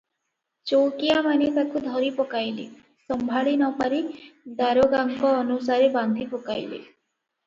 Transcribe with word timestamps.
ଚଉକିଆମାନେ 0.69 1.49
ତାକୁ 1.57 1.81
ଧରିପକାଇଲେ; 1.87 2.65
ସମ୍ଭାଳି 3.11 3.53
ନପାରି 3.63 3.99
ଦାରୋଗାଙ୍କ 4.63 5.35
ଅନୁସାରେ 5.43 5.91
ବାନ୍ଧି 5.99 6.27
ପକାଇଲେ। 6.33 6.81